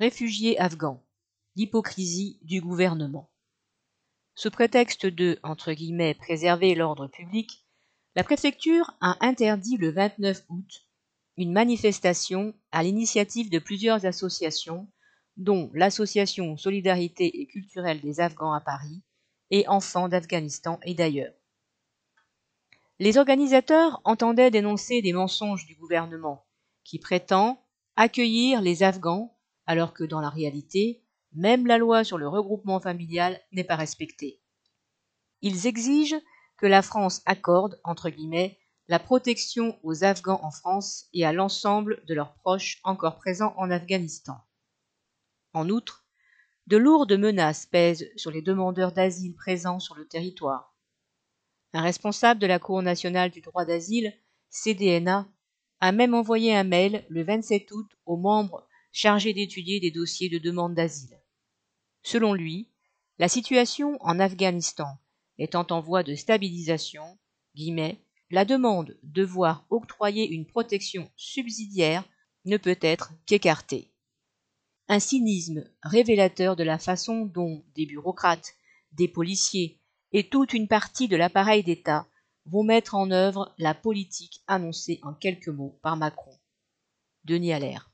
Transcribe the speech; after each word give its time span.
Réfugiés 0.00 0.58
afghans. 0.58 1.04
L'hypocrisie 1.56 2.38
du 2.40 2.62
gouvernement. 2.62 3.30
Sous 4.34 4.50
prétexte 4.50 5.04
de 5.04 5.38
préserver 6.18 6.74
l'ordre 6.74 7.06
public, 7.06 7.66
la 8.16 8.24
préfecture 8.24 8.96
a 9.02 9.18
interdit 9.20 9.76
le 9.76 9.90
29 9.90 10.46
août 10.48 10.88
une 11.36 11.52
manifestation 11.52 12.54
à 12.72 12.82
l'initiative 12.82 13.50
de 13.50 13.58
plusieurs 13.58 14.06
associations, 14.06 14.90
dont 15.36 15.70
l'association 15.74 16.56
Solidarité 16.56 17.42
et 17.42 17.46
culturelle 17.46 18.00
des 18.00 18.20
Afghans 18.20 18.54
à 18.54 18.62
Paris 18.62 19.02
et 19.50 19.68
Enfants 19.68 20.08
d'Afghanistan 20.08 20.80
et 20.82 20.94
d'ailleurs. 20.94 21.34
Les 23.00 23.18
organisateurs 23.18 24.00
entendaient 24.04 24.50
dénoncer 24.50 25.02
des 25.02 25.12
mensonges 25.12 25.66
du 25.66 25.74
gouvernement 25.74 26.46
qui 26.84 26.98
prétend 26.98 27.62
accueillir 27.96 28.62
les 28.62 28.82
Afghans 28.82 29.36
alors 29.70 29.94
que 29.94 30.02
dans 30.02 30.20
la 30.20 30.30
réalité, 30.30 31.00
même 31.32 31.64
la 31.68 31.78
loi 31.78 32.02
sur 32.02 32.18
le 32.18 32.26
regroupement 32.26 32.80
familial 32.80 33.40
n'est 33.52 33.62
pas 33.62 33.76
respectée. 33.76 34.40
Ils 35.42 35.68
exigent 35.68 36.20
que 36.56 36.66
la 36.66 36.82
France 36.82 37.22
accorde, 37.24 37.80
entre 37.84 38.10
guillemets, 38.10 38.58
la 38.88 38.98
protection 38.98 39.78
aux 39.84 40.02
Afghans 40.02 40.40
en 40.42 40.50
France 40.50 41.06
et 41.14 41.24
à 41.24 41.32
l'ensemble 41.32 42.02
de 42.08 42.14
leurs 42.14 42.34
proches 42.34 42.80
encore 42.82 43.18
présents 43.18 43.54
en 43.58 43.70
Afghanistan. 43.70 44.38
En 45.54 45.68
outre, 45.70 46.04
de 46.66 46.76
lourdes 46.76 47.16
menaces 47.16 47.66
pèsent 47.66 48.10
sur 48.16 48.32
les 48.32 48.42
demandeurs 48.42 48.90
d'asile 48.90 49.36
présents 49.36 49.78
sur 49.78 49.94
le 49.94 50.08
territoire. 50.08 50.74
Un 51.74 51.82
responsable 51.82 52.40
de 52.40 52.48
la 52.48 52.58
Cour 52.58 52.82
nationale 52.82 53.30
du 53.30 53.40
droit 53.40 53.64
d'asile, 53.64 54.12
CDNA, 54.48 55.28
a 55.78 55.92
même 55.92 56.14
envoyé 56.14 56.56
un 56.56 56.64
mail 56.64 57.06
le 57.08 57.22
27 57.22 57.70
août 57.70 57.88
aux 58.04 58.16
membres 58.16 58.66
chargés 58.92 59.32
d'étudier 59.32 59.80
des 59.80 59.90
dossiers 59.90 60.28
de 60.28 60.38
demande 60.38 60.74
d'asile. 60.74 61.18
Selon 62.02 62.34
lui, 62.34 62.68
la 63.18 63.28
situation 63.28 63.96
en 64.00 64.18
Afghanistan 64.18 64.98
étant 65.38 65.66
en 65.70 65.80
voie 65.80 66.02
de 66.02 66.14
stabilisation, 66.14 67.18
la 68.30 68.44
demande 68.44 68.96
de 69.02 69.24
voir 69.24 69.66
octroyer 69.70 70.28
une 70.28 70.46
protection 70.46 71.10
subsidiaire 71.16 72.04
ne 72.44 72.56
peut 72.56 72.78
être 72.80 73.12
qu'écartée. 73.26 73.90
Un 74.88 75.00
cynisme 75.00 75.64
révélateur 75.82 76.56
de 76.56 76.64
la 76.64 76.78
façon 76.78 77.24
dont 77.24 77.64
des 77.74 77.86
bureaucrates, 77.86 78.54
des 78.92 79.08
policiers 79.08 79.80
et 80.12 80.28
toute 80.28 80.52
une 80.52 80.68
partie 80.68 81.08
de 81.08 81.16
l'appareil 81.16 81.62
d'État 81.62 82.06
vont 82.46 82.64
mettre 82.64 82.94
en 82.94 83.10
œuvre 83.10 83.54
la 83.58 83.74
politique 83.74 84.42
annoncée 84.46 84.98
en 85.02 85.14
quelques 85.14 85.48
mots 85.48 85.78
par 85.82 85.96
Macron. 85.96 86.36
Denis 87.24 87.52
Allaire. 87.52 87.88